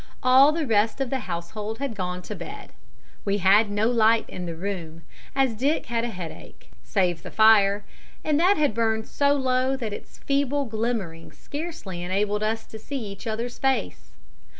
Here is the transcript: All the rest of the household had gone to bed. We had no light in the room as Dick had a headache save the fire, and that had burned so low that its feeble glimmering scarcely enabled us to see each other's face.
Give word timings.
All 0.23 0.51
the 0.51 0.65
rest 0.65 0.99
of 0.99 1.11
the 1.11 1.19
household 1.29 1.77
had 1.77 1.93
gone 1.93 2.23
to 2.23 2.33
bed. 2.33 2.71
We 3.23 3.37
had 3.37 3.69
no 3.69 3.87
light 3.87 4.27
in 4.27 4.47
the 4.47 4.55
room 4.55 5.03
as 5.35 5.53
Dick 5.53 5.85
had 5.85 6.03
a 6.03 6.07
headache 6.09 6.71
save 6.83 7.21
the 7.21 7.29
fire, 7.29 7.85
and 8.23 8.39
that 8.39 8.57
had 8.57 8.73
burned 8.73 9.07
so 9.07 9.33
low 9.35 9.77
that 9.77 9.93
its 9.93 10.17
feeble 10.17 10.65
glimmering 10.65 11.31
scarcely 11.31 12.01
enabled 12.01 12.41
us 12.41 12.65
to 12.65 12.79
see 12.79 12.97
each 12.97 13.27
other's 13.27 13.59
face. 13.59 14.15